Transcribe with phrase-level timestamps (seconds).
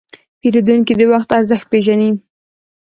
[0.39, 2.09] پیرودونکی د وخت ارزښت پېژني.